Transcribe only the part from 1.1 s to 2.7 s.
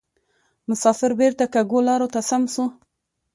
بیرته کږو لارو ته سم سو